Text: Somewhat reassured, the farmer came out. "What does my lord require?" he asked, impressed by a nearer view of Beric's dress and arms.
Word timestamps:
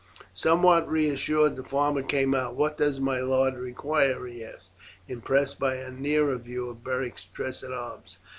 Somewhat 0.33 0.89
reassured, 0.89 1.55
the 1.57 1.63
farmer 1.63 2.01
came 2.01 2.33
out. 2.33 2.55
"What 2.55 2.75
does 2.75 2.99
my 2.99 3.19
lord 3.19 3.53
require?" 3.55 4.25
he 4.25 4.43
asked, 4.43 4.71
impressed 5.07 5.59
by 5.59 5.75
a 5.75 5.91
nearer 5.91 6.37
view 6.37 6.71
of 6.71 6.83
Beric's 6.83 7.25
dress 7.25 7.61
and 7.61 7.71
arms. 7.71 8.17